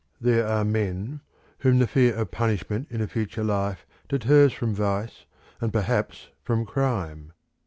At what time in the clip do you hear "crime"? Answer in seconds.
6.65-7.33